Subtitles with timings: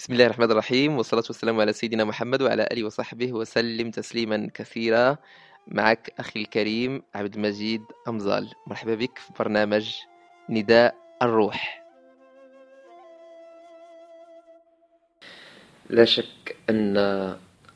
[0.00, 5.16] بسم الله الرحمن الرحيم والصلاة والسلام على سيدنا محمد وعلى آله وصحبه وسلم تسليما كثيرا.
[5.68, 8.48] معك أخي الكريم عبد المجيد أمزال.
[8.66, 9.94] مرحبا بك في برنامج
[10.48, 11.84] نداء الروح.
[15.90, 16.96] لا شك أن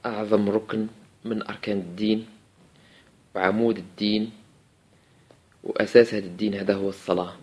[0.06, 0.86] أعظم ركن
[1.24, 2.26] من أركان الدين
[3.34, 4.32] وعمود الدين
[5.64, 7.36] وأساس هذا الدين هذا هو الصلاة.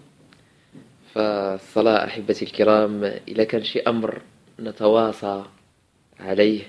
[1.13, 4.21] فالصلاة أحبتي الكرام إذا كان شيء أمر
[4.62, 5.46] نتواصى
[6.20, 6.64] عليه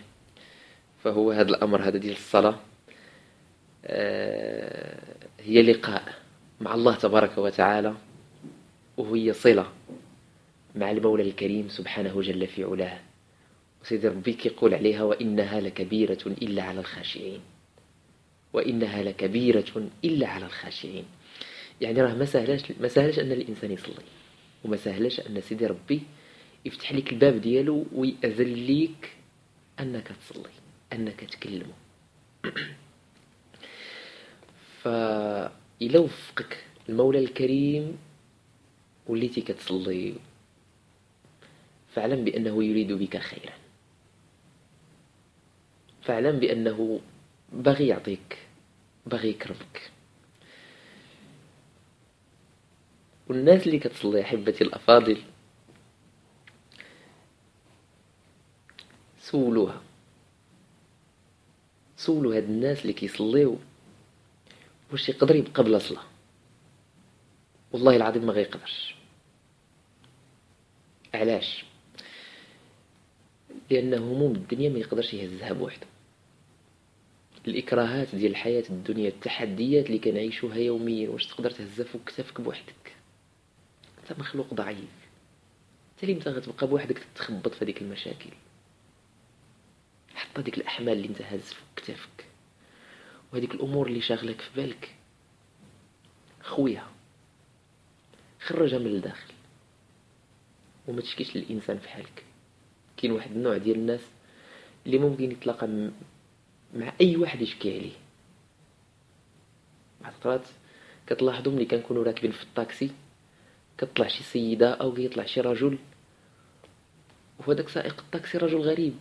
[1.05, 2.56] فهو هذا الأمر هذا ديال الصلاة.
[3.84, 4.98] آه،
[5.41, 6.15] هي لقاء
[6.60, 7.95] مع الله تبارك وتعالى
[8.96, 9.66] وهي صلة
[10.74, 13.01] مع المولى الكريم سبحانه جل في علاه.
[13.82, 17.40] وسيدي ربي كيقول عليها وإنها لكبيرة إلا على الخاشعين.
[18.52, 21.04] وإنها لكبيرة إلا على الخاشعين.
[21.80, 23.95] يعني راه ما سهلاش ما سهلاش أن الإنسان يصلي
[24.65, 26.02] وما سهلاش أن سيدي ربي
[26.65, 29.12] يفتح لك الباب ديالو ويأذن ليك
[29.80, 30.51] أنك تصلي
[30.93, 31.74] أنك تكلمه
[34.82, 37.99] فإلا وفقك المولى الكريم
[39.07, 40.15] وليتي كتصلي
[41.95, 43.52] فاعلم بأنه يريد بك خيرا.
[46.02, 47.01] فاعلم بأنه
[47.52, 48.38] باغي يعطيك
[49.07, 49.91] باغي يكرمك.
[53.29, 55.19] والناس اللي كتصلي أحبتي الأفاضل
[59.33, 59.83] سولوها.
[61.97, 63.59] سولوا هاد الناس اللي كيصليو.
[64.93, 66.03] واش يقدر يبقى بلا صلاة؟
[67.72, 68.94] والله العظيم ما غيقدرش.
[71.15, 71.65] علاش؟
[73.71, 75.87] لأن هموم الدنيا ما يقدرش يهزها بوحده
[77.47, 82.94] الإكراهات ديال الحياة الدنيا التحديات اللي كنعيشوها يوميا واش تقدر تهزها فوق كتافك بوحدك؟
[84.03, 84.78] انت مخلوق ضعيف.
[86.03, 88.31] انت اللي غتبقى بوحدك تتخبط في هذيك المشاكل.
[90.33, 92.27] حط هذيك الأحمال اللي انت هاز فوق كتافك.
[93.33, 94.94] وهذيك الأمور اللي شاغلك في بالك.
[96.43, 96.91] خويها
[98.41, 99.32] خرجها من الداخل.
[100.88, 102.25] وما تشكيش للإنسان في حالك.
[102.97, 104.00] كاين واحد النوع ديال الناس
[104.87, 105.91] اللي ممكن يتلاقى
[106.75, 107.97] مع أي واحد يشكي عليه.
[110.00, 110.47] بعض الطرات
[111.06, 112.91] كتلاحظوا ملي كنكونوا راكبين في الطاكسي
[113.78, 115.78] كتطلع شي سيدة أو كيطلع شي رجل.
[117.38, 118.94] وهذاك سائق الطاكسي رجل غريب.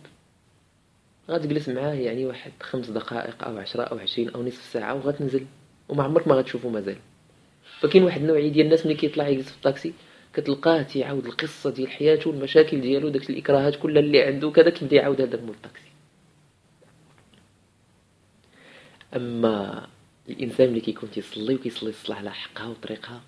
[1.30, 5.46] غتجلس معاه يعني واحد خمس دقائق أو عشرة أو عشرين أو نصف ساعة وغتنزل.
[5.88, 6.96] وما عمرك ما غتشوفو مازال.
[7.80, 9.92] فكاين واحد النوعية ديال الناس ملي كيطلع يجلس في الطاكسي
[10.34, 15.20] كتلقاه تيعاود القصة ديال حياته والمشاكل ديالو داك الإكراهات كلها اللي عنده كذا كيبدا يعاود
[15.20, 15.92] هذا مول الطاكسي.
[19.16, 19.86] أما
[20.28, 23.22] الإنسان اللي كيكون تيصلي وكيصلي الصلاة على حقها وطريقها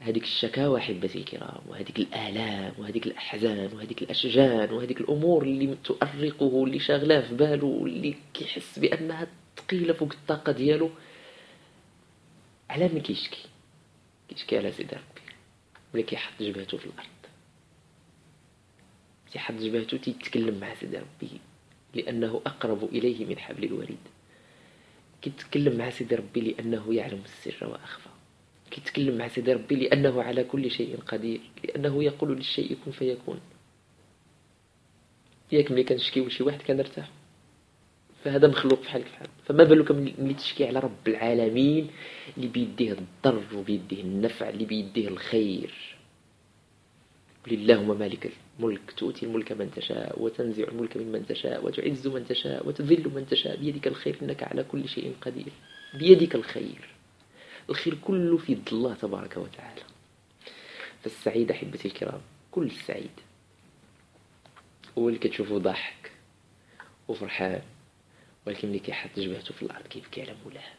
[0.00, 6.78] هذيك الشكاوى احبتي الكرام وهذيك الآلام وهذيك الأحزان وهذيك الأشجان وهذيك الأمور اللي تؤرقه واللي
[6.78, 9.26] شاغلاه في باله واللي كيحس بأنها
[9.56, 10.90] ثقيله فوق الطاقة ديالو.
[12.70, 13.48] على من كيشكي؟
[14.28, 15.22] كيشكي على سيدي ربي.
[15.94, 17.06] ولا كيحط جبهته في الأرض.
[19.32, 21.40] تيحط جبهته تيتكلم مع سيدي ربي
[21.94, 24.04] لأنه أقرب إليه من حبل الوريد.
[25.22, 28.15] كيتكلم مع سيدي ربي لأنه يعلم السر وأخفى.
[28.70, 33.40] كيتكلم مع سيدي ربي لأنه على كل شيء قدير لأنه يقول للشيء كن فيكون.
[35.52, 37.10] ياك ملي كنشكيو لشي واحد كنرتاح.
[38.24, 41.90] فهذا مخلوق بحالك بحال فما بالك ملي تشكي على رب العالمين
[42.36, 45.96] اللي بيديه الضر وبيديه النفع اللي بيديه الخير.
[47.46, 53.10] لله مالك الملك تؤتي الملك من تشاء وتنزع الملك ممن تشاء وتعز من تشاء وتذل
[53.14, 53.56] من تشاء.
[53.56, 55.52] بيدك الخير إنك على كل شيء قدير.
[55.98, 56.95] بيدك الخير.
[57.70, 59.82] الخير كله في يد الله تبارك وتعالى.
[61.02, 63.10] فالسعيد أحبتي الكرام كل السعيد
[64.98, 66.12] هو اللي كتشوفه ضاحك
[67.08, 67.62] وفرحان
[68.46, 70.72] ولكن اللي كيحط جبهته في الأرض كيبكي على مولاه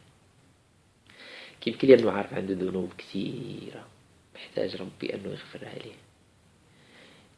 [1.60, 3.86] كيبكي لأنه عارف عنده ذنوب كثيرة
[4.34, 5.94] محتاج ربي أنه يغفرها عليه.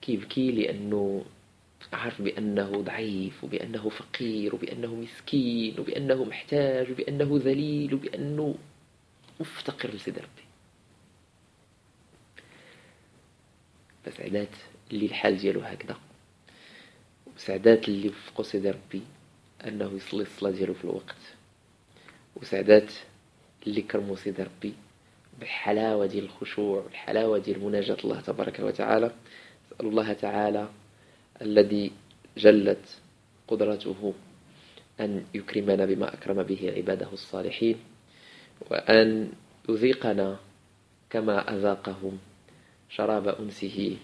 [0.02, 1.24] كيبكي لأنه
[1.92, 8.54] عارف بأنه ضعيف وبأنه فقير وبأنه مسكين وبأنه محتاج وبأنه ذليل وبأنه
[9.40, 10.44] مفتقر لسيد ربي.
[14.04, 14.48] فسعدات
[14.92, 15.96] اللي الحال ديالو هكذا.
[17.36, 19.02] وسعدات اللي وفقو سيدي ربي
[19.66, 21.16] أنه يصلي الصلاة ديالو في الوقت.
[22.36, 22.92] وسعدات
[23.66, 24.74] اللي كرمو سيدي ربي
[25.38, 29.06] بالحلاوة ديال الخشوع والحلاوة ديال مناجاة الله تبارك وتعالى.
[29.66, 30.68] أسأل الله تعالى
[31.42, 31.92] الذي
[32.36, 32.98] جلت
[33.48, 34.14] قدرته
[35.00, 37.76] أن يكرمنا بما أكرم به عباده الصالحين.
[38.70, 39.32] وأن
[39.68, 40.38] يذيقنا
[41.10, 42.18] كما أذاقهم
[42.90, 43.96] شراب أنسه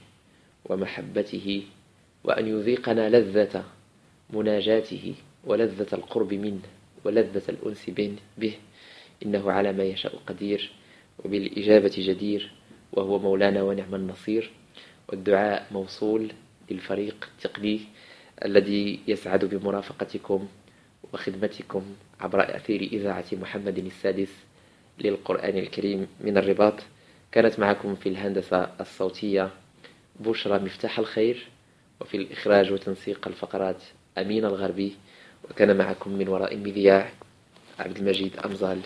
[0.65, 1.63] ومحبته
[2.25, 3.65] وأن يذيقنا لذة
[4.31, 5.15] مناجاته
[5.45, 6.63] ولذة القرب منه
[7.05, 7.91] ولذة الأنس
[8.39, 8.55] به.
[9.23, 10.71] إنه على ما يشاء قدير
[11.25, 12.53] وبالإجابة جدير
[12.93, 14.51] وهو مولانا ونعم النصير.
[15.09, 16.33] والدعاء موصول
[16.71, 17.81] للفريق التقني
[18.45, 20.49] الذي يسعد بمرافقتكم
[21.13, 21.83] وخدمتكم
[22.21, 24.46] عبر أثير إذاعة محمد السادس.
[24.99, 26.75] للقرآن الكريم من الرباط.
[27.33, 29.51] كانت معكم في الهندسة الصوتية
[30.21, 31.47] بشرى مفتاح الخير
[32.01, 33.83] وفي الإخراج وتنسيق الفقرات
[34.19, 34.97] أمين الغربي.
[35.51, 37.13] وكان معكم من وراء المذياع
[37.79, 38.81] عبد المجيد أمزال.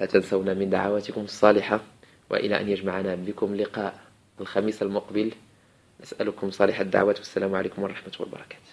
[0.00, 1.80] لا تنسونا من دعواتكم الصالحة
[2.30, 4.00] وإلى أن يجمعنا بكم لقاء
[4.40, 5.32] الخميس المقبل.
[6.00, 8.70] نسألكم صالح الدعوات والسلام عليكم ورحمة الله وبركاته.